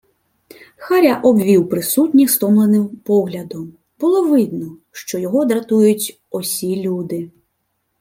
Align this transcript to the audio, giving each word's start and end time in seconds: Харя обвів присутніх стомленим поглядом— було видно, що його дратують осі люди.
Харя 0.77 1.21
обвів 1.23 1.69
присутніх 1.69 2.31
стомленим 2.31 2.87
поглядом— 2.87 3.73
було 3.99 4.27
видно, 4.27 4.77
що 4.91 5.19
його 5.19 5.45
дратують 5.45 6.21
осі 6.31 6.81
люди. 6.83 7.29